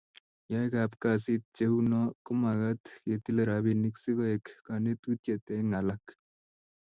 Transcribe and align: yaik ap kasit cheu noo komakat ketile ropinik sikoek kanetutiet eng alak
yaik 0.51 0.73
ap 0.83 0.93
kasit 1.01 1.43
cheu 1.55 1.75
noo 1.89 2.07
komakat 2.25 2.81
ketile 3.05 3.41
ropinik 3.49 3.95
sikoek 4.03 4.45
kanetutiet 4.65 5.43
eng 5.57 5.71
alak 5.79 6.03